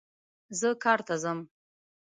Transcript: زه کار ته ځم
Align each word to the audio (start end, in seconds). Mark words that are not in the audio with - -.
زه 0.59 0.69
کار 0.83 0.99
ته 1.07 1.15
ځم 1.23 1.39